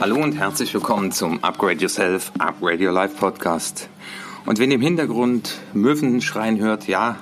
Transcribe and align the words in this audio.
Hallo 0.00 0.16
und 0.16 0.32
herzlich 0.32 0.72
willkommen 0.72 1.12
zum 1.12 1.44
Upgrade 1.44 1.82
Yourself, 1.82 2.32
Upgrade 2.38 2.82
Your 2.82 2.90
Life 2.90 3.16
Podcast. 3.18 3.90
Und 4.46 4.58
wenn 4.58 4.70
ihr 4.70 4.76
im 4.76 4.80
Hintergrund 4.80 5.58
Möwen 5.74 6.22
schreien 6.22 6.58
hört, 6.58 6.88
ja, 6.88 7.16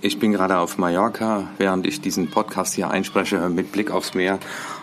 ich 0.00 0.18
bin 0.18 0.32
gerade 0.32 0.58
auf 0.58 0.78
Mallorca, 0.78 1.46
während 1.58 1.86
ich 1.86 2.00
diesen 2.00 2.28
Podcast 2.28 2.74
hier 2.74 2.90
einspreche, 2.90 3.48
mit 3.50 3.70
Blick 3.70 3.92
aufs 3.92 4.14
Meer. 4.14 4.40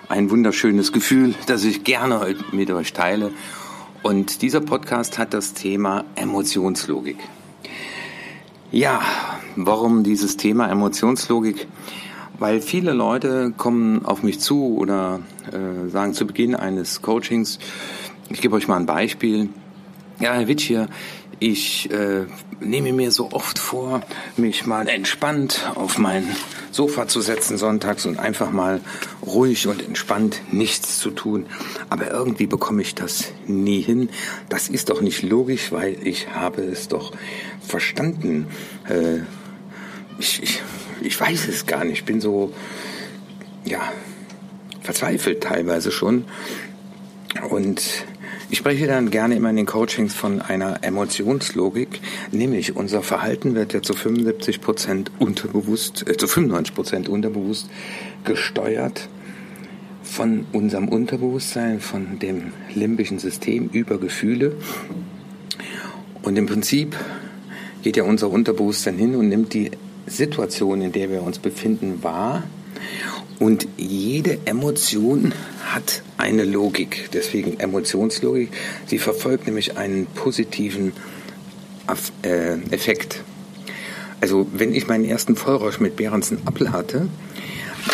Ein 0.07 0.29
wunderschönes 0.29 0.93
Gefühl, 0.93 1.35
das 1.45 1.65
ich 1.65 1.83
gerne 1.83 2.37
mit 2.53 2.71
euch 2.71 2.93
teile. 2.93 3.31
Und 4.01 4.41
dieser 4.41 4.61
Podcast 4.61 5.19
hat 5.19 5.33
das 5.33 5.53
Thema 5.53 6.05
Emotionslogik. 6.15 7.17
Ja, 8.71 9.01
warum 9.57 10.05
dieses 10.05 10.37
Thema 10.37 10.69
Emotionslogik? 10.69 11.67
Weil 12.39 12.61
viele 12.61 12.93
Leute 12.93 13.53
kommen 13.55 14.05
auf 14.05 14.23
mich 14.23 14.39
zu 14.39 14.77
oder 14.77 15.19
äh, 15.51 15.89
sagen 15.89 16.13
zu 16.13 16.25
Beginn 16.25 16.55
eines 16.55 17.01
Coachings, 17.01 17.59
ich 18.29 18.41
gebe 18.41 18.55
euch 18.55 18.67
mal 18.67 18.77
ein 18.77 18.85
Beispiel. 18.85 19.49
Ja, 20.21 20.33
Herr 20.33 20.47
Witsch 20.47 20.67
hier, 20.67 20.87
ich 21.39 21.91
äh, 21.91 22.25
nehme 22.61 22.93
mir 22.93 23.11
so 23.11 23.31
oft 23.31 23.59
vor, 23.59 24.01
mich 24.37 24.65
mal 24.65 24.87
entspannt 24.87 25.69
auf 25.75 25.97
mein 25.97 26.27
Sofa 26.71 27.07
zu 27.07 27.19
setzen 27.19 27.57
sonntags 27.57 28.05
und 28.05 28.19
einfach 28.19 28.51
mal 28.51 28.79
ruhig 29.25 29.67
und 29.67 29.81
entspannt 29.81 30.41
nichts 30.51 30.99
zu 30.99 31.11
tun. 31.11 31.45
Aber 31.89 32.09
irgendwie 32.09 32.47
bekomme 32.47 32.81
ich 32.81 32.95
das 32.95 33.31
nie 33.47 33.81
hin. 33.81 34.09
Das 34.47 34.69
ist 34.69 34.89
doch 34.89 35.01
nicht 35.01 35.23
logisch, 35.23 35.71
weil 35.73 35.97
ich 36.07 36.29
habe 36.33 36.61
es 36.61 36.87
doch 36.87 37.11
verstanden. 37.61 38.47
Äh, 38.87 39.23
ich, 40.19 40.43
ich, 40.43 40.61
ich 41.01 41.19
weiß 41.19 41.47
es 41.47 41.65
gar 41.65 41.83
nicht. 41.83 41.99
Ich 41.99 42.05
bin 42.05 42.21
so, 42.21 42.53
ja, 43.65 43.81
verzweifelt 44.81 45.41
teilweise 45.43 45.91
schon. 45.91 46.25
Und 47.49 48.05
ich 48.49 48.57
spreche 48.57 48.87
dann 48.87 49.11
gerne 49.11 49.35
immer 49.35 49.51
in 49.51 49.57
den 49.57 49.67
Coachings 49.67 50.15
von 50.15 50.41
einer 50.41 50.83
Emotionslogik, 50.83 52.01
nämlich 52.31 52.75
unser 52.75 53.03
Verhalten 53.03 53.53
wird 53.53 53.73
ja 53.73 53.83
zu 53.83 53.93
75 53.93 54.61
Prozent 54.61 55.11
unterbewusst, 55.19 56.09
äh, 56.09 56.17
zu 56.17 56.27
95 56.27 56.73
Prozent 56.73 57.09
unterbewusst 57.09 57.69
gesteuert 58.23 59.07
von 60.01 60.47
unserem 60.51 60.89
Unterbewusstsein, 60.89 61.79
von 61.79 62.17
dem 62.17 62.51
limbischen 62.73 63.19
System 63.19 63.69
über 63.71 63.99
Gefühle. 63.99 64.55
Und 66.23 66.35
im 66.35 66.47
Prinzip 66.47 66.95
geht 67.83 67.97
ja 67.97 68.03
unser 68.03 68.31
Unterbewusstsein 68.31 68.97
hin 68.97 69.15
und 69.15 69.29
nimmt 69.29 69.53
die 69.53 69.69
Situation, 70.09 70.81
in 70.81 70.91
der 70.91 71.09
wir 71.09 71.23
uns 71.23 71.39
befinden, 71.39 72.03
wahr. 72.03 72.43
Und 73.39 73.67
jede 73.77 74.39
Emotion 74.45 75.33
hat 75.63 76.01
eine 76.17 76.43
Logik, 76.43 77.09
deswegen 77.13 77.59
Emotionslogik. 77.59 78.49
Sie 78.85 78.97
verfolgt 78.97 79.45
nämlich 79.45 79.77
einen 79.77 80.07
positiven 80.07 80.91
äh, 82.23 82.57
Effekt. 82.71 83.23
Also 84.21 84.47
wenn 84.51 84.75
ich 84.75 84.87
meinen 84.87 85.05
ersten 85.05 85.37
Vollrausch 85.37 85.79
mit 85.79 85.95
Behrensen 85.95 86.39
Apfel 86.45 86.73
hatte, 86.73 87.07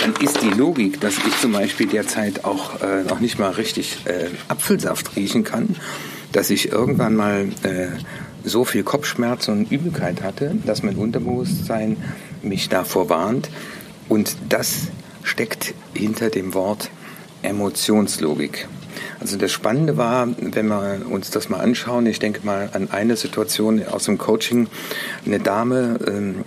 dann 0.02 0.14
ist 0.20 0.42
die 0.42 0.50
Logik, 0.50 1.00
dass 1.00 1.18
ich 1.18 1.40
zum 1.40 1.52
Beispiel 1.52 1.88
derzeit 1.88 2.44
auch 2.44 2.82
äh, 2.82 3.04
noch 3.04 3.20
nicht 3.20 3.38
mal 3.38 3.52
richtig 3.52 3.98
äh, 4.06 4.30
Apfelsaft 4.48 5.16
riechen 5.16 5.44
kann, 5.44 5.76
dass 6.32 6.50
ich 6.50 6.72
irgendwann 6.72 7.16
mal 7.16 7.48
äh, 7.64 7.88
so 8.46 8.64
viel 8.64 8.84
Kopfschmerz 8.84 9.48
und 9.48 9.72
Übelkeit 9.72 10.22
hatte, 10.22 10.56
dass 10.66 10.84
mein 10.84 10.96
Unterbewusstsein 10.96 11.98
mich 12.42 12.70
davor 12.70 13.10
warnt. 13.10 13.50
Und 14.08 14.38
das 14.50 14.88
steckt 15.24 15.74
hinter 15.94 16.30
dem 16.30 16.54
Wort 16.54 16.90
Emotionslogik. 17.42 18.68
Also 19.20 19.38
das 19.38 19.52
Spannende 19.52 19.98
war, 19.98 20.28
wenn 20.38 20.68
wir 20.68 21.02
uns 21.10 21.32
das 21.32 21.50
mal 21.50 21.60
anschauen, 21.60 22.06
ich 22.06 22.20
denke 22.20 22.46
mal 22.46 22.70
an 22.74 22.90
eine 22.92 23.16
Situation 23.16 23.86
aus 23.86 24.06
dem 24.06 24.18
Coaching, 24.18 24.68
eine 25.26 25.40
Dame, 25.40 26.00
ähm, 26.08 26.44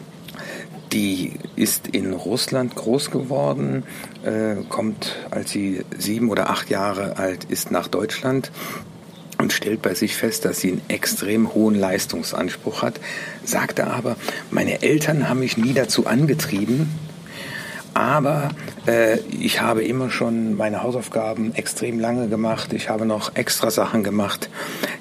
die 0.93 1.35
ist 1.57 1.89
in 1.89 2.15
Russland 2.15 2.75
groß 2.75 3.11
geworden, 3.11 3.85
äh, 4.25 4.57
kommt, 4.69 5.17
als 5.31 5.51
sie 5.51 5.85
sieben 5.99 6.31
oder 6.31 6.51
acht 6.51 6.71
Jahre 6.71 7.19
alt 7.19 7.45
ist, 7.45 7.71
nach 7.71 7.89
Deutschland 7.89 8.51
und 9.39 9.53
stellt 9.53 9.83
bei 9.83 9.95
sich 9.95 10.17
fest, 10.17 10.45
dass 10.45 10.61
sie 10.61 10.73
einen 10.73 10.83
extrem 10.89 11.55
hohen 11.55 11.75
Leistungsanspruch 11.75 12.83
hat, 12.83 13.01
sagte 13.45 13.87
aber, 13.87 14.17
meine 14.51 14.83
Eltern 14.83 15.29
haben 15.29 15.41
mich 15.41 15.57
nie 15.57 15.73
dazu 15.73 16.07
angetrieben, 16.07 16.89
aber 17.95 18.51
äh, 18.87 19.19
ich 19.41 19.61
habe 19.61 19.83
immer 19.83 20.09
schon 20.11 20.57
meine 20.57 20.85
Hausaufgaben 20.85 21.53
extrem 21.57 21.99
lange 21.99 22.29
gemacht. 22.29 22.73
Ich 22.73 22.89
habe 22.89 23.07
noch 23.07 23.35
extra 23.35 23.73
Sachen 23.73 24.05
gemacht. 24.05 24.51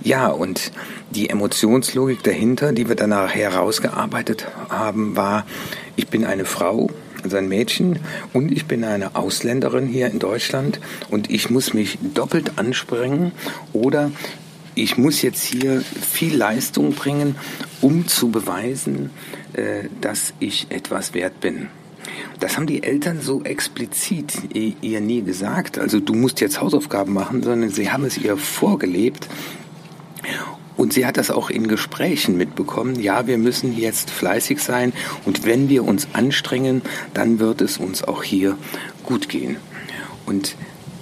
Ja, 0.01 0.29
und 0.29 0.71
die 1.11 1.29
Emotionslogik 1.29 2.23
dahinter, 2.23 2.71
die 2.71 2.89
wir 2.89 2.95
danach 2.95 3.35
herausgearbeitet 3.35 4.47
haben, 4.69 5.15
war, 5.15 5.45
ich 5.95 6.07
bin 6.07 6.25
eine 6.25 6.45
Frau, 6.45 6.89
also 7.23 7.37
ein 7.37 7.47
Mädchen, 7.47 7.99
und 8.33 8.51
ich 8.51 8.65
bin 8.65 8.83
eine 8.83 9.15
Ausländerin 9.15 9.87
hier 9.87 10.09
in 10.09 10.19
Deutschland 10.19 10.79
und 11.09 11.29
ich 11.29 11.49
muss 11.49 11.73
mich 11.73 11.97
doppelt 12.13 12.57
ansprengen 12.57 13.31
oder 13.73 14.11
ich 14.75 14.97
muss 14.97 15.21
jetzt 15.21 15.43
hier 15.43 15.81
viel 15.81 16.35
Leistung 16.35 16.93
bringen, 16.93 17.35
um 17.81 18.07
zu 18.07 18.29
beweisen, 18.29 19.09
äh, 19.53 19.85
dass 20.01 20.33
ich 20.39 20.67
etwas 20.69 21.13
wert 21.13 21.39
bin. 21.39 21.67
Das 22.39 22.55
haben 22.55 22.67
die 22.67 22.83
Eltern 22.83 23.19
so 23.21 23.43
explizit 23.43 24.33
ihr 24.53 25.01
nie 25.01 25.23
gesagt. 25.23 25.79
Also 25.79 25.99
du 25.99 26.13
musst 26.13 26.39
jetzt 26.39 26.61
Hausaufgaben 26.61 27.13
machen, 27.13 27.41
sondern 27.41 27.69
sie 27.69 27.91
haben 27.91 28.05
es 28.05 28.17
ihr 28.17 28.37
vorgelebt. 28.37 29.27
Und 30.77 30.93
sie 30.93 31.05
hat 31.05 31.17
das 31.17 31.31
auch 31.31 31.49
in 31.49 31.67
Gesprächen 31.67 32.37
mitbekommen. 32.37 32.99
Ja, 32.99 33.27
wir 33.27 33.37
müssen 33.37 33.75
jetzt 33.75 34.11
fleißig 34.11 34.59
sein 34.59 34.93
und 35.25 35.45
wenn 35.45 35.69
wir 35.69 35.83
uns 35.83 36.07
anstrengen, 36.13 36.83
dann 37.13 37.39
wird 37.39 37.61
es 37.61 37.77
uns 37.77 38.03
auch 38.03 38.23
hier 38.23 38.57
gut 39.03 39.27
gehen. 39.27 39.57
Und 40.25 40.55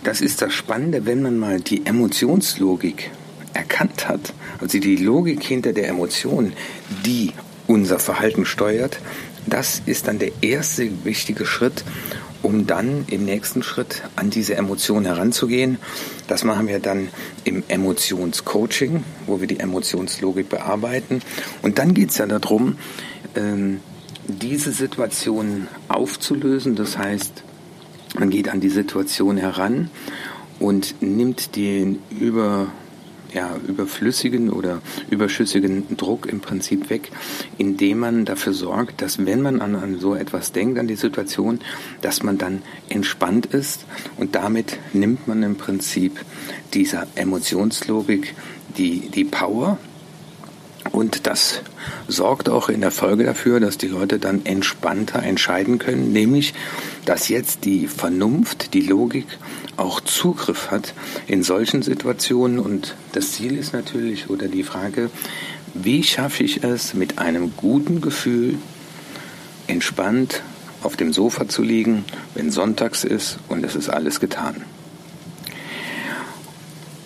das 0.03 0.21
ist 0.21 0.41
das 0.41 0.53
Spannende, 0.53 1.05
wenn 1.05 1.21
man 1.21 1.37
mal 1.37 1.59
die 1.59 1.85
Emotionslogik 1.85 3.11
erkannt 3.53 4.07
hat, 4.07 4.33
also 4.61 4.79
die 4.79 4.95
Logik 4.95 5.43
hinter 5.43 5.73
der 5.73 5.87
Emotion, 5.89 6.53
die 7.05 7.33
unser 7.67 7.99
Verhalten 7.99 8.45
steuert, 8.45 8.99
das 9.47 9.81
ist 9.85 10.07
dann 10.07 10.19
der 10.19 10.31
erste 10.41 11.05
wichtige 11.05 11.45
Schritt, 11.45 11.83
um 12.41 12.67
dann 12.67 13.05
im 13.07 13.25
nächsten 13.25 13.63
Schritt 13.63 14.03
an 14.15 14.29
diese 14.29 14.55
Emotion 14.55 15.05
heranzugehen. 15.05 15.77
Das 16.27 16.43
machen 16.43 16.67
wir 16.67 16.79
dann 16.79 17.09
im 17.43 17.63
Emotionscoaching, 17.67 19.03
wo 19.25 19.39
wir 19.39 19.47
die 19.47 19.59
Emotionslogik 19.59 20.49
bearbeiten. 20.49 21.21
Und 21.61 21.79
dann 21.79 21.93
geht 21.93 22.11
es 22.11 22.17
ja 22.17 22.25
darum, 22.27 22.77
ähm, 23.35 23.79
diese 24.27 24.71
Situation 24.71 25.67
aufzulösen. 25.87 26.75
Das 26.75 26.97
heißt, 26.97 27.43
man 28.17 28.29
geht 28.29 28.49
an 28.49 28.61
die 28.61 28.69
Situation 28.69 29.37
heran 29.37 29.89
und 30.59 31.01
nimmt 31.01 31.55
den 31.55 31.99
über 32.09 32.67
ja, 33.35 33.57
überflüssigen 33.67 34.49
oder 34.49 34.81
überschüssigen 35.09 35.97
Druck 35.97 36.25
im 36.25 36.39
Prinzip 36.39 36.89
weg, 36.89 37.11
indem 37.57 37.99
man 37.99 38.23
dafür 38.23 38.53
sorgt, 38.53 39.01
dass 39.01 39.25
wenn 39.25 39.41
man 39.41 39.59
an, 39.59 39.75
an 39.75 39.99
so 39.99 40.15
etwas 40.15 40.53
denkt, 40.53 40.79
an 40.79 40.87
die 40.87 40.95
Situation, 40.95 41.59
dass 42.01 42.23
man 42.23 42.37
dann 42.37 42.61
entspannt 42.87 43.47
ist. 43.47 43.85
Und 44.17 44.35
damit 44.35 44.77
nimmt 44.93 45.27
man 45.27 45.43
im 45.43 45.57
Prinzip 45.57 46.21
dieser 46.73 47.07
Emotionslogik 47.15 48.33
die, 48.77 49.09
die 49.09 49.25
Power, 49.25 49.77
und 50.91 51.27
das 51.27 51.61
sorgt 52.07 52.49
auch 52.49 52.69
in 52.69 52.81
der 52.81 52.91
Folge 52.91 53.23
dafür, 53.23 53.59
dass 53.59 53.77
die 53.77 53.87
Leute 53.87 54.19
dann 54.19 54.45
entspannter 54.45 55.21
entscheiden 55.23 55.79
können, 55.79 56.11
nämlich 56.13 56.53
dass 57.05 57.29
jetzt 57.29 57.65
die 57.65 57.87
Vernunft, 57.87 58.73
die 58.73 58.81
Logik 58.81 59.25
auch 59.77 59.99
Zugriff 59.99 60.71
hat 60.71 60.93
in 61.27 61.43
solchen 61.43 61.81
Situationen. 61.81 62.59
Und 62.59 62.95
das 63.11 63.33
Ziel 63.33 63.57
ist 63.57 63.73
natürlich 63.73 64.29
oder 64.29 64.47
die 64.47 64.63
Frage, 64.63 65.09
wie 65.73 66.03
schaffe 66.03 66.43
ich 66.43 66.63
es 66.63 66.93
mit 66.93 67.19
einem 67.19 67.53
guten 67.57 68.01
Gefühl 68.01 68.57
entspannt 69.67 70.43
auf 70.83 70.95
dem 70.95 71.11
Sofa 71.11 71.47
zu 71.47 71.63
liegen, 71.63 72.05
wenn 72.35 72.51
sonntags 72.51 73.03
ist 73.03 73.39
und 73.49 73.65
es 73.65 73.75
ist 73.75 73.89
alles 73.89 74.19
getan. 74.19 74.63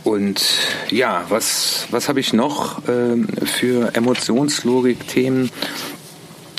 Und 0.09 0.41
ja, 0.89 1.23
was, 1.29 1.85
was 1.91 2.09
habe 2.09 2.19
ich 2.19 2.33
noch 2.33 2.79
äh, 2.88 3.45
für 3.45 3.94
Emotionslogik-Themen? 3.94 5.51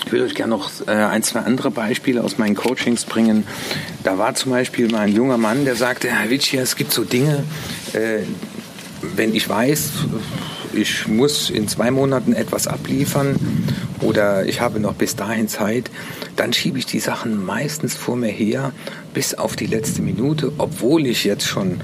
Ich 0.06 0.12
würde 0.12 0.26
euch 0.26 0.36
gerne 0.36 0.50
noch 0.50 0.70
äh, 0.86 0.92
ein, 0.92 1.24
zwei 1.24 1.40
andere 1.40 1.72
Beispiele 1.72 2.22
aus 2.22 2.38
meinen 2.38 2.54
Coachings 2.54 3.04
bringen. 3.04 3.44
Da 4.04 4.18
war 4.18 4.36
zum 4.36 4.52
Beispiel 4.52 4.88
mal 4.88 5.00
ein 5.00 5.12
junger 5.12 5.36
Mann, 5.36 5.64
der 5.64 5.74
sagte, 5.74 6.06
Herr 6.06 6.30
Vici, 6.30 6.58
es 6.58 6.76
gibt 6.76 6.92
so 6.92 7.02
Dinge, 7.02 7.42
äh, 7.92 8.20
wenn 9.16 9.34
ich 9.34 9.48
weiß, 9.48 9.90
ich 10.72 11.08
muss 11.08 11.50
in 11.50 11.66
zwei 11.66 11.90
Monaten 11.90 12.32
etwas 12.32 12.68
abliefern 12.68 13.34
oder 14.00 14.46
ich 14.46 14.60
habe 14.60 14.78
noch 14.78 14.94
bis 14.94 15.16
dahin 15.16 15.48
Zeit, 15.48 15.90
dann 16.36 16.52
schiebe 16.52 16.78
ich 16.78 16.86
die 16.86 17.00
Sachen 17.00 17.44
meistens 17.44 17.96
vor 17.96 18.16
mir 18.16 18.30
her 18.30 18.72
bis 19.12 19.34
auf 19.34 19.56
die 19.56 19.66
letzte 19.66 20.02
Minute, 20.02 20.52
obwohl 20.58 21.06
ich 21.06 21.24
jetzt 21.24 21.46
schon, 21.46 21.80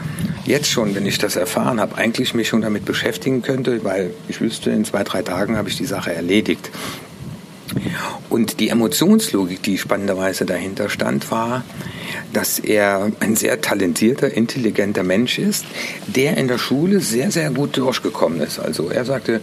jetzt 0.46 0.68
schon, 0.68 0.94
wenn 0.94 1.06
ich 1.06 1.18
das 1.18 1.36
erfahren 1.36 1.80
habe, 1.80 1.96
eigentlich 1.96 2.34
mich 2.34 2.48
schon 2.48 2.62
damit 2.62 2.84
beschäftigen 2.84 3.42
könnte, 3.42 3.84
weil 3.84 4.10
ich 4.28 4.40
wüsste, 4.40 4.70
in 4.70 4.84
zwei, 4.84 5.04
drei 5.04 5.22
Tagen 5.22 5.56
habe 5.56 5.68
ich 5.68 5.76
die 5.76 5.86
Sache 5.86 6.14
erledigt. 6.14 6.70
Und 8.28 8.60
die 8.60 8.68
Emotionslogik, 8.68 9.62
die 9.62 9.78
spannenderweise 9.78 10.44
dahinter 10.44 10.88
stand, 10.88 11.30
war, 11.30 11.64
dass 12.32 12.58
er 12.58 13.10
ein 13.20 13.36
sehr 13.36 13.60
talentierter, 13.60 14.32
intelligenter 14.32 15.02
Mensch 15.02 15.38
ist, 15.38 15.64
der 16.06 16.36
in 16.36 16.48
der 16.48 16.58
Schule 16.58 17.00
sehr, 17.00 17.30
sehr 17.30 17.50
gut 17.50 17.76
durchgekommen 17.76 18.40
ist. 18.40 18.58
Also 18.58 18.90
er 18.90 19.04
sagte, 19.04 19.40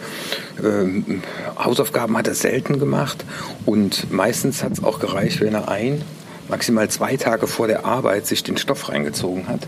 äh, 0.61 1.13
Hausaufgaben 1.57 2.17
hat 2.17 2.27
er 2.27 2.35
selten 2.35 2.79
gemacht 2.79 3.25
und 3.65 4.11
meistens 4.11 4.63
hat 4.63 4.73
es 4.73 4.83
auch 4.83 5.00
gereicht, 5.00 5.41
wenn 5.41 5.53
er 5.53 5.69
ein, 5.69 6.01
maximal 6.50 6.89
zwei 6.89 7.17
Tage 7.17 7.47
vor 7.47 7.67
der 7.67 7.85
Arbeit 7.85 8.27
sich 8.27 8.44
den 8.44 8.57
Stoff 8.57 8.89
reingezogen 8.89 9.47
hat. 9.47 9.67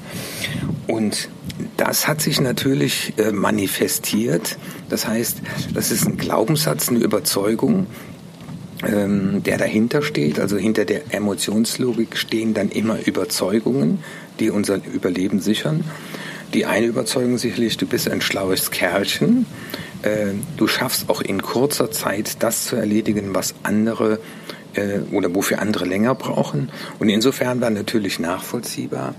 Und 0.88 1.30
das 1.78 2.08
hat 2.08 2.22
sich 2.22 2.40
natürlich 2.42 3.14
äh, 3.18 3.32
manifestiert. 3.32 4.58
Das 4.90 5.08
heißt, 5.08 5.38
das 5.74 5.92
ist 5.92 6.06
ein 6.06 6.18
Glaubenssatz, 6.18 6.90
eine 6.90 7.00
Überzeugung, 7.00 7.88
ähm, 8.86 9.42
der 9.44 9.58
dahinter 9.58 10.02
steht. 10.02 10.40
Also 10.40 10.58
hinter 10.58 10.86
der 10.86 11.14
Emotionslogik 11.14 12.18
stehen 12.18 12.54
dann 12.54 12.70
immer 12.70 13.06
Überzeugungen, 13.06 14.00
die 14.40 14.50
unser 14.50 14.80
Überleben 14.86 15.40
sichern. 15.40 15.84
Die 16.54 16.66
eine 16.66 16.86
Überzeugung 16.86 17.38
sicherlich, 17.38 17.78
du 17.78 17.86
bist 17.86 18.10
ein 18.10 18.22
schlaues 18.22 18.70
Kerlchen. 18.70 19.46
Äh, 20.04 20.34
du 20.58 20.68
schaffst 20.68 21.10
auch 21.10 21.22
in 21.22 21.42
kurzer 21.42 21.90
Zeit 21.92 22.44
das 22.44 22.66
zu 22.66 22.76
erledigen, 22.76 23.34
was 23.34 23.56
andere 23.64 24.20
äh, 24.76 25.00
oder 25.12 25.34
wofür 25.34 25.60
andere 25.60 25.86
länger 25.86 26.14
brauchen. 26.16 26.70
Und 27.00 27.10
insofern 27.10 27.62
war 27.62 27.72
natürlich 27.72 28.20
nachvollziehbar, 28.20 29.16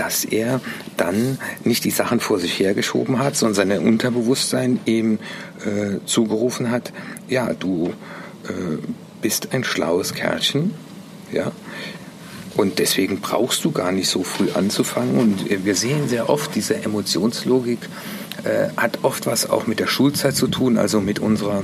dass 0.00 0.24
er 0.24 0.60
dann 0.96 1.38
nicht 1.62 1.84
die 1.84 1.90
Sachen 1.90 2.20
vor 2.20 2.38
sich 2.38 2.58
hergeschoben 2.58 3.18
hat, 3.18 3.36
sondern 3.36 3.68
sein 3.68 3.86
Unterbewusstsein 3.86 4.80
ihm 4.86 5.18
äh, 5.64 5.98
zugerufen 6.06 6.70
hat, 6.70 6.92
ja, 7.28 7.52
du 7.52 7.92
äh, 8.44 8.78
bist 9.20 9.52
ein 9.52 9.62
schlaues 9.62 10.14
Kerlchen, 10.14 10.72
ja, 11.30 11.52
und 12.56 12.78
deswegen 12.78 13.20
brauchst 13.20 13.64
du 13.64 13.72
gar 13.72 13.92
nicht 13.92 14.08
so 14.08 14.22
früh 14.22 14.48
anzufangen. 14.54 15.18
Und 15.18 15.64
wir 15.64 15.74
sehen 15.74 16.08
sehr 16.08 16.28
oft, 16.28 16.54
diese 16.54 16.82
Emotionslogik 16.82 17.78
äh, 18.44 18.68
hat 18.76 19.00
oft 19.02 19.26
was 19.26 19.48
auch 19.48 19.66
mit 19.66 19.80
der 19.80 19.86
Schulzeit 19.86 20.34
zu 20.34 20.48
tun, 20.48 20.78
also 20.78 21.00
mit 21.00 21.18
unserer 21.18 21.62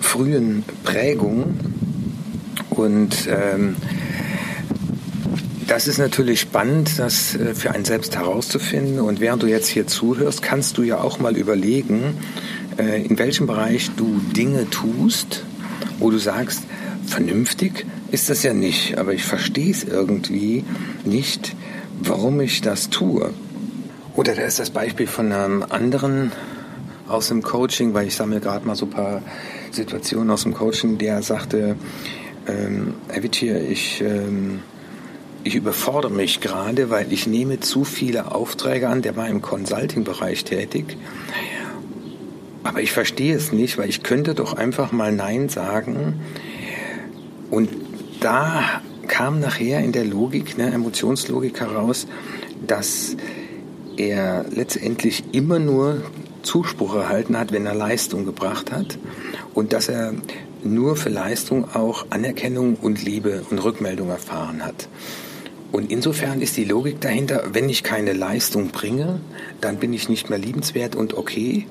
frühen 0.00 0.64
Prägung. 0.84 1.58
Und 2.70 3.28
ähm, 3.28 3.76
das 5.72 5.88
ist 5.88 5.96
natürlich 5.96 6.38
spannend, 6.38 6.98
das 6.98 7.34
äh, 7.34 7.54
für 7.54 7.70
einen 7.70 7.86
selbst 7.86 8.14
herauszufinden. 8.14 9.00
Und 9.00 9.20
während 9.20 9.42
du 9.42 9.46
jetzt 9.46 9.68
hier 9.68 9.86
zuhörst, 9.86 10.42
kannst 10.42 10.76
du 10.76 10.82
ja 10.82 11.00
auch 11.00 11.18
mal 11.18 11.34
überlegen, 11.34 12.18
äh, 12.76 13.02
in 13.02 13.18
welchem 13.18 13.46
Bereich 13.46 13.90
du 13.96 14.20
Dinge 14.36 14.68
tust, 14.68 15.44
wo 15.98 16.10
du 16.10 16.18
sagst, 16.18 16.64
vernünftig 17.06 17.86
ist 18.10 18.28
das 18.28 18.42
ja 18.42 18.52
nicht, 18.52 18.98
aber 18.98 19.14
ich 19.14 19.24
verstehe 19.24 19.70
es 19.70 19.82
irgendwie 19.82 20.62
nicht, 21.06 21.56
warum 22.00 22.42
ich 22.42 22.60
das 22.60 22.90
tue. 22.90 23.30
Oder 24.14 24.34
da 24.34 24.42
ist 24.42 24.58
das 24.58 24.68
Beispiel 24.68 25.06
von 25.06 25.32
einem 25.32 25.62
anderen 25.62 26.32
aus 27.08 27.28
dem 27.28 27.40
Coaching, 27.40 27.94
weil 27.94 28.08
ich 28.08 28.14
sammle 28.14 28.40
gerade 28.40 28.66
mal 28.66 28.76
so 28.76 28.84
ein 28.84 28.90
paar 28.90 29.22
Situationen 29.70 30.28
aus 30.28 30.42
dem 30.42 30.52
Coaching, 30.52 30.98
der 30.98 31.22
sagte, 31.22 31.76
ähm, 32.46 32.92
Herr 33.08 33.22
Wittier, 33.22 33.58
ich, 33.70 34.02
ähm, 34.02 34.60
ich 35.44 35.54
überfordere 35.54 36.12
mich 36.12 36.40
gerade, 36.40 36.90
weil 36.90 37.12
ich 37.12 37.26
nehme 37.26 37.60
zu 37.60 37.84
viele 37.84 38.32
Aufträge 38.34 38.88
an, 38.88 39.02
der 39.02 39.16
war 39.16 39.28
im 39.28 39.42
Consulting-Bereich 39.42 40.44
tätig 40.44 40.96
aber 42.64 42.80
ich 42.80 42.92
verstehe 42.92 43.34
es 43.34 43.52
nicht, 43.52 43.78
weil 43.78 43.88
ich 43.88 44.02
könnte 44.02 44.34
doch 44.34 44.54
einfach 44.54 44.92
mal 44.92 45.12
Nein 45.12 45.48
sagen. 45.48 46.20
Und 47.50 47.68
da 48.20 48.62
kam 49.08 49.40
nachher 49.40 49.80
in 49.80 49.92
der 49.92 50.04
Logik, 50.04 50.56
ne, 50.56 50.72
Emotionslogik 50.72 51.60
heraus, 51.60 52.06
dass 52.66 53.16
er 53.96 54.44
letztendlich 54.50 55.24
immer 55.32 55.58
nur 55.58 56.02
Zuspruch 56.42 56.94
erhalten 56.94 57.38
hat, 57.38 57.52
wenn 57.52 57.66
er 57.66 57.74
Leistung 57.74 58.24
gebracht 58.24 58.72
hat 58.72 58.98
und 59.54 59.72
dass 59.72 59.88
er 59.88 60.14
nur 60.64 60.96
für 60.96 61.08
Leistung 61.08 61.74
auch 61.74 62.06
Anerkennung 62.10 62.76
und 62.76 63.04
Liebe 63.04 63.44
und 63.50 63.58
Rückmeldung 63.58 64.08
erfahren 64.08 64.64
hat. 64.64 64.88
Und 65.72 65.90
insofern 65.90 66.42
ist 66.42 66.56
die 66.58 66.64
Logik 66.64 67.00
dahinter, 67.00 67.44
wenn 67.52 67.68
ich 67.68 67.82
keine 67.82 68.12
Leistung 68.12 68.68
bringe, 68.68 69.20
dann 69.62 69.78
bin 69.78 69.92
ich 69.94 70.08
nicht 70.08 70.28
mehr 70.28 70.38
liebenswert 70.38 70.94
und 70.94 71.14
okay, 71.14 71.66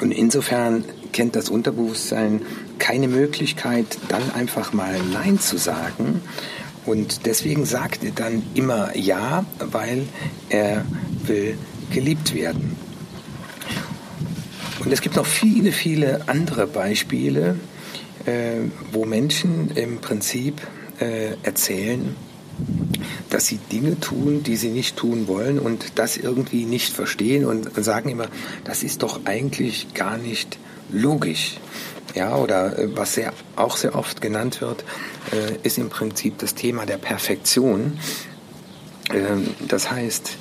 und 0.00 0.10
insofern 0.10 0.84
kennt 1.12 1.36
das 1.36 1.48
Unterbewusstsein 1.48 2.42
keine 2.78 3.06
Möglichkeit, 3.06 3.86
dann 4.08 4.32
einfach 4.32 4.72
mal 4.72 4.98
Nein 5.12 5.38
zu 5.38 5.58
sagen. 5.58 6.20
Und 6.84 7.26
deswegen 7.26 7.64
sagt 7.64 8.02
er 8.02 8.10
dann 8.10 8.42
immer 8.54 8.96
Ja, 8.96 9.44
weil 9.58 10.08
er 10.48 10.84
will 11.24 11.56
geliebt 11.92 12.34
werden. 12.34 12.76
Und 14.80 14.92
es 14.92 15.00
gibt 15.00 15.14
noch 15.14 15.26
viele, 15.26 15.70
viele 15.70 16.28
andere 16.28 16.66
Beispiele, 16.66 17.54
äh, 18.24 18.62
wo 18.90 19.04
Menschen 19.04 19.70
im 19.76 19.98
Prinzip 19.98 20.60
äh, 20.98 21.36
erzählen, 21.44 22.16
dass 23.32 23.46
sie 23.46 23.56
Dinge 23.56 23.98
tun, 23.98 24.42
die 24.42 24.56
sie 24.56 24.68
nicht 24.68 24.96
tun 24.96 25.26
wollen 25.26 25.58
und 25.58 25.92
das 25.94 26.18
irgendwie 26.18 26.66
nicht 26.66 26.92
verstehen 26.92 27.46
und 27.46 27.70
sagen 27.82 28.10
immer, 28.10 28.26
das 28.64 28.82
ist 28.82 29.02
doch 29.02 29.20
eigentlich 29.24 29.94
gar 29.94 30.18
nicht 30.18 30.58
logisch. 30.90 31.56
Ja, 32.14 32.36
oder 32.36 32.78
äh, 32.78 32.94
was 32.94 33.14
sehr, 33.14 33.32
auch 33.56 33.78
sehr 33.78 33.94
oft 33.94 34.20
genannt 34.20 34.60
wird, 34.60 34.84
äh, 35.32 35.56
ist 35.62 35.78
im 35.78 35.88
Prinzip 35.88 36.36
das 36.38 36.54
Thema 36.54 36.84
der 36.84 36.98
Perfektion. 36.98 37.98
Ähm, 39.10 39.48
das 39.66 39.90
heißt, 39.90 40.36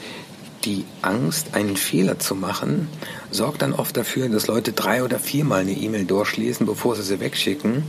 die 0.65 0.83
Angst, 1.01 1.55
einen 1.55 1.77
Fehler 1.77 2.19
zu 2.19 2.35
machen, 2.35 2.89
sorgt 3.31 3.61
dann 3.61 3.71
oft 3.71 3.95
dafür, 3.95 4.27
dass 4.27 4.47
Leute 4.47 4.73
drei 4.73 5.01
oder 5.01 5.17
viermal 5.17 5.61
eine 5.61 5.71
E-Mail 5.71 6.03
durchlesen, 6.03 6.65
bevor 6.65 6.97
sie 6.97 7.03
sie 7.03 7.21
wegschicken. 7.21 7.83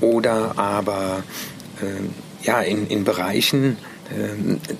Oder 0.00 0.56
aber 0.56 1.24
äh, 1.82 2.46
ja, 2.46 2.60
in, 2.60 2.86
in 2.86 3.02
Bereichen, 3.02 3.76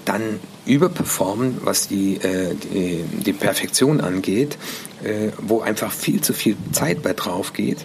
dann 0.05 0.41
überperformen, 0.67 1.59
was 1.63 1.89
die, 1.89 2.17
äh, 2.17 2.55
die, 2.55 3.05
die, 3.25 3.33
Perfektion 3.33 4.01
angeht, 4.01 4.59
äh, 5.03 5.31
wo 5.39 5.61
einfach 5.61 5.93
viel 5.93 6.21
zu 6.21 6.33
viel 6.33 6.57
Zeit 6.73 7.03
bei 7.03 7.13
drauf 7.13 7.53
geht. 7.53 7.79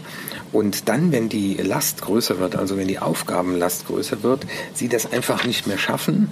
Und 0.51 0.89
dann, 0.89 1.11
wenn 1.11 1.29
die 1.29 1.55
Last 1.55 2.01
größer 2.01 2.39
wird, 2.39 2.55
also 2.55 2.77
wenn 2.77 2.87
die 2.87 2.99
Aufgabenlast 2.99 3.87
größer 3.87 4.21
wird, 4.23 4.45
sie 4.73 4.89
das 4.89 5.11
einfach 5.11 5.45
nicht 5.45 5.65
mehr 5.67 5.77
schaffen 5.77 6.29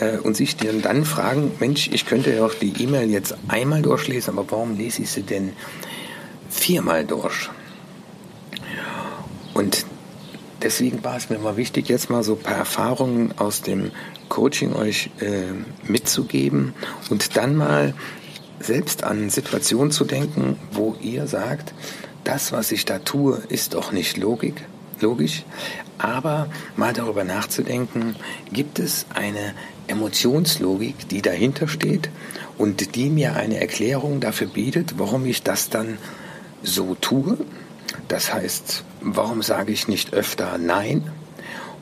äh, 0.00 0.16
und 0.18 0.36
sich 0.36 0.56
dann, 0.56 0.80
dann 0.80 1.04
fragen, 1.04 1.52
Mensch, 1.60 1.90
ich 1.92 2.06
könnte 2.06 2.34
ja 2.34 2.46
auch 2.46 2.54
die 2.54 2.82
E-Mail 2.82 3.10
jetzt 3.10 3.36
einmal 3.48 3.82
durchlesen, 3.82 4.38
aber 4.38 4.50
warum 4.50 4.76
lese 4.76 5.02
ich 5.02 5.10
sie 5.10 5.22
denn 5.22 5.52
viermal 6.48 7.04
durch? 7.04 7.50
Und 9.52 9.84
deswegen 10.62 11.04
war 11.04 11.16
es 11.16 11.30
mir 11.30 11.38
mal 11.38 11.56
wichtig, 11.56 11.88
jetzt 11.88 12.10
mal 12.10 12.22
so 12.22 12.34
ein 12.34 12.40
paar 12.40 12.56
Erfahrungen 12.56 13.34
aus 13.38 13.62
dem 13.62 13.90
Coaching 14.28 14.74
euch 14.74 15.10
äh, 15.20 15.52
mitzugeben 15.90 16.74
und 17.10 17.36
dann 17.36 17.56
mal 17.56 17.94
selbst 18.60 19.04
an 19.04 19.30
Situationen 19.30 19.90
zu 19.90 20.04
denken, 20.04 20.56
wo 20.72 20.96
ihr 21.00 21.26
sagt, 21.26 21.72
das, 22.24 22.52
was 22.52 22.72
ich 22.72 22.84
da 22.84 22.98
tue, 22.98 23.40
ist 23.48 23.74
doch 23.74 23.92
nicht 23.92 24.16
Logik, 24.16 24.64
logisch, 25.00 25.44
aber 25.96 26.48
mal 26.76 26.92
darüber 26.92 27.24
nachzudenken, 27.24 28.16
gibt 28.52 28.78
es 28.78 29.06
eine 29.14 29.54
Emotionslogik, 29.86 31.08
die 31.08 31.22
dahinter 31.22 31.68
steht 31.68 32.10
und 32.58 32.94
die 32.96 33.10
mir 33.10 33.36
eine 33.36 33.60
Erklärung 33.60 34.20
dafür 34.20 34.48
bietet, 34.48 34.98
warum 34.98 35.24
ich 35.24 35.42
das 35.42 35.70
dann 35.70 35.98
so 36.62 36.96
tue 37.00 37.38
das 38.08 38.32
heißt, 38.32 38.84
warum 39.00 39.42
sage 39.42 39.72
ich 39.72 39.88
nicht 39.88 40.12
öfter 40.12 40.58
Nein? 40.58 41.10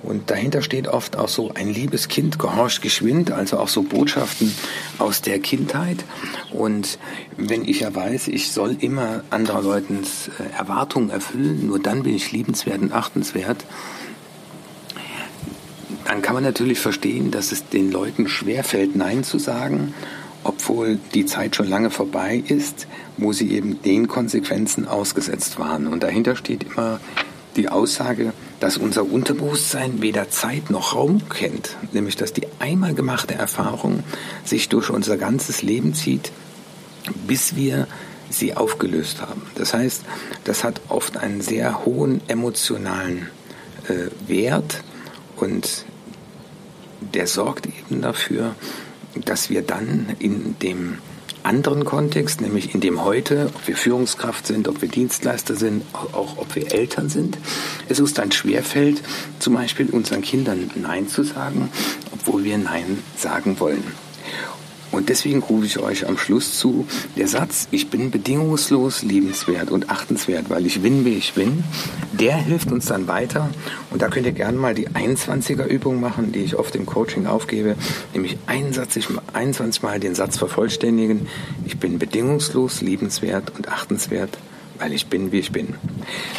Und 0.02 0.30
dahinter 0.30 0.62
steht 0.62 0.86
oft 0.86 1.16
auch 1.16 1.28
so, 1.28 1.52
ein 1.54 1.68
liebes 1.68 2.06
Kind 2.06 2.38
gehorcht 2.38 2.80
geschwind, 2.80 3.32
also 3.32 3.58
auch 3.58 3.68
so 3.68 3.82
Botschaften 3.82 4.54
aus 4.98 5.20
der 5.20 5.40
Kindheit. 5.40 6.04
Und 6.52 6.98
wenn 7.36 7.64
ich 7.64 7.80
ja 7.80 7.92
weiß, 7.92 8.28
ich 8.28 8.52
soll 8.52 8.76
immer 8.78 9.25
anderer 9.30 9.62
Leutens 9.62 10.28
äh, 10.28 10.56
Erwartungen 10.56 11.10
erfüllen, 11.10 11.66
nur 11.66 11.80
dann 11.80 12.04
bin 12.04 12.14
ich 12.14 12.30
liebenswert 12.30 12.82
und 12.82 12.92
achtenswert, 12.92 13.64
dann 16.04 16.22
kann 16.22 16.34
man 16.34 16.44
natürlich 16.44 16.78
verstehen, 16.78 17.32
dass 17.32 17.50
es 17.50 17.68
den 17.68 17.90
Leuten 17.90 18.28
schwerfällt, 18.28 18.94
Nein 18.94 19.25
zu 19.25 19.40
sagen, 19.40 19.92
obwohl 20.47 20.99
die 21.12 21.26
Zeit 21.26 21.57
schon 21.57 21.69
lange 21.69 21.91
vorbei 21.91 22.43
ist, 22.47 22.87
wo 23.17 23.33
sie 23.33 23.50
eben 23.50 23.83
den 23.83 24.07
Konsequenzen 24.07 24.87
ausgesetzt 24.87 25.59
waren. 25.59 25.88
Und 25.88 26.03
dahinter 26.03 26.37
steht 26.37 26.62
immer 26.62 27.00
die 27.57 27.69
Aussage, 27.69 28.33
dass 28.61 28.76
unser 28.76 29.11
Unterbewusstsein 29.11 30.03
weder 30.03 30.31
Zeit 30.31 30.71
noch 30.71 30.95
Raum 30.95 31.29
kennt, 31.29 31.76
nämlich 31.93 32.17
dass 32.17 32.33
die 32.33 32.47
einmal 32.61 32.95
gemachte 32.95 33.35
Erfahrung 33.35 34.05
sich 34.45 34.69
durch 34.69 34.91
unser 34.91 35.17
ganzes 35.17 35.62
Leben 35.62 35.95
zieht, 35.95 36.31
bis 37.26 37.57
wir 37.57 37.88
sie 38.31 38.55
aufgelöst 38.55 39.23
haben. 39.23 39.43
Das 39.57 39.75
heißt, 39.75 40.03
das 40.45 40.62
hat 40.65 40.81
oft 40.88 41.17
einen 41.17 41.41
sehr 41.41 41.85
hohen 41.85 42.21
emotionalen 42.29 43.29
äh, 43.88 44.29
Wert 44.29 44.83
und 45.37 45.85
der 47.00 47.26
sorgt 47.26 47.67
eben 47.67 48.00
dafür, 48.00 48.55
dass 49.25 49.50
wir 49.50 49.62
dann 49.62 50.14
in 50.18 50.58
dem 50.61 50.99
anderen 51.42 51.85
Kontext, 51.85 52.40
nämlich 52.40 52.75
in 52.75 52.80
dem 52.80 53.04
heute, 53.04 53.50
ob 53.54 53.68
wir 53.68 53.76
Führungskraft 53.76 54.46
sind, 54.46 54.66
ob 54.68 54.82
wir 54.82 54.88
Dienstleister 54.88 55.54
sind, 55.54 55.85
auch 55.92 56.38
ob 56.38 56.54
wir 56.56 56.73
Eltern 56.73 57.08
sind, 57.08 57.38
es 57.88 58.00
uns 58.00 58.14
dann 58.14 58.32
schwerfällt, 58.32 59.00
zum 59.38 59.54
Beispiel 59.54 59.88
unseren 59.90 60.23
Kindern 60.23 60.70
Nein 60.75 61.08
zu 61.08 61.23
sagen, 61.23 61.70
obwohl 62.12 62.44
wir 62.44 62.58
Nein 62.58 62.99
sagen 63.16 63.61
wollen. 63.61 64.05
Und 64.97 65.11
deswegen 65.11 65.43
rufe 65.43 65.67
ich 65.67 65.79
euch 65.79 66.09
am 66.09 66.17
Schluss 66.17 66.59
zu, 66.59 66.87
der 67.17 67.29
Satz, 67.29 67.69
ich 67.71 67.91
bin 67.91 68.11
bedingungslos 68.11 69.03
liebenswert 69.03 69.71
und 69.71 69.91
achtenswert, 69.91 70.49
weil 70.49 70.65
ich 70.65 70.81
bin, 70.81 71.05
wie 71.05 71.12
ich 71.12 71.35
bin, 71.35 71.65
der 72.12 72.35
hilft 72.35 72.73
uns 72.73 72.87
dann 72.87 73.07
weiter. 73.07 73.50
Und 73.91 74.00
da 74.00 74.09
könnt 74.09 74.25
ihr 74.25 74.33
gerne 74.33 74.57
mal 74.57 74.75
die 74.75 74.88
21er 74.88 75.67
Übung 75.67 76.00
machen, 76.00 76.33
die 76.33 76.38
ich 76.38 76.57
oft 76.57 76.75
im 76.76 76.87
Coaching 76.87 77.26
aufgebe, 77.26 77.76
nämlich 78.15 78.38
21 78.47 79.83
Mal 79.83 80.00
den 80.00 80.15
Satz 80.15 80.38
vervollständigen, 80.38 81.29
ich 81.67 81.76
bin 81.76 81.99
bedingungslos 81.99 82.81
liebenswert 82.81 83.53
und 83.55 83.69
achtenswert, 83.69 84.38
weil 84.78 84.92
ich 84.92 85.06
bin, 85.06 85.33
wie 85.33 85.38
ich 85.38 85.52
bin. 85.52 85.75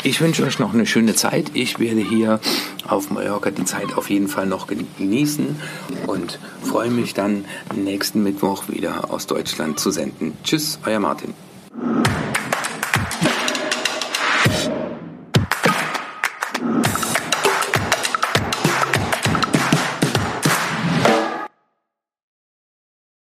Ich 0.04 0.22
wünsche 0.22 0.44
euch 0.44 0.60
noch 0.60 0.74
eine 0.74 0.86
schöne 0.86 1.16
Zeit. 1.16 1.52
Ich 1.54 1.80
werde 1.80 2.02
hier 2.02 2.40
auf 2.88 3.10
Mallorca 3.10 3.52
die 3.52 3.66
Zeit 3.66 3.96
auf 3.96 4.10
jeden 4.10 4.28
Fall 4.28 4.46
noch 4.46 4.68
genießen 4.68 5.56
und 6.08 6.40
freue 6.64 6.90
mich 6.90 7.14
dann 7.14 7.46
nächsten 7.76 8.24
Mittwoch 8.24 8.68
wieder 8.68 9.12
aus 9.12 9.28
Deutschland 9.28 9.80
zu 9.80 9.92
senden. 9.92 10.34
Tschüss, 10.44 10.80
euer 10.86 11.00
Martin. 11.00 11.47